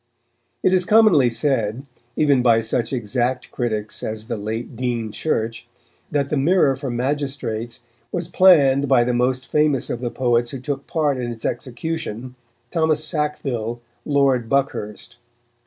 [0.63, 5.67] It is commonly said, even by such exact critics as the late Dean Church,
[6.09, 10.59] that the Mirror for Magistrates was planned by the most famous of the poets who
[10.59, 12.33] took part in its execution,
[12.71, 15.17] Thomas Sackville, Lord Buckhurst.